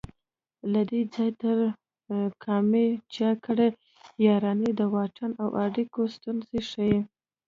له 0.71 0.81
دې 0.89 1.01
ځای 1.13 1.29
تر 1.41 1.57
کامې 2.43 2.87
چا 3.15 3.29
کړي 3.45 3.69
یارانې 4.25 4.69
د 4.79 4.81
واټن 4.93 5.31
او 5.41 5.47
اړیکو 5.65 5.99
ستونزې 6.15 6.59
ښيي 6.69 6.99